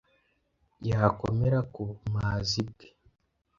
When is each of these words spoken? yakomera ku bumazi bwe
yakomera 0.89 1.59
ku 1.73 1.79
bumazi 1.87 2.59
bwe 2.69 2.87